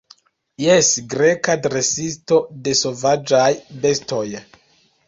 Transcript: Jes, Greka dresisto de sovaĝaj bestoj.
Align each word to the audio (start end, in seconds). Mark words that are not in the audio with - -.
Jes, 0.63 0.89
Greka 1.11 1.57
dresisto 1.67 2.41
de 2.65 2.77
sovaĝaj 2.81 3.47
bestoj. 3.87 4.27